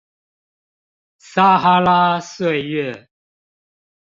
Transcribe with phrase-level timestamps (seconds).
[1.19, 3.07] 撒哈拉歲月